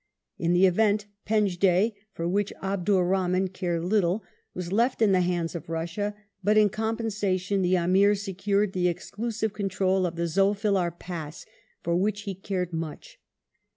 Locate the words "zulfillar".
10.27-10.89